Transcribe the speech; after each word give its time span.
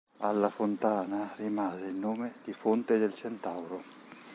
Alla 0.21 0.47
fontana 0.47 1.31
rimase 1.35 1.85
il 1.85 1.93
nome 1.95 2.33
di 2.43 2.53
Fonte 2.53 2.97
del 2.97 3.13
Centauro. 3.13 3.83